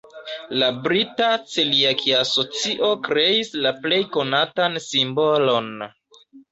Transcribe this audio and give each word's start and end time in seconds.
La 0.61 0.69
Brita 0.85 1.27
celiaki-asocio 1.51 2.91
kreis 3.09 3.55
la 3.67 3.77
plej 3.87 4.03
konatan 4.19 4.85
simbolon. 4.91 5.75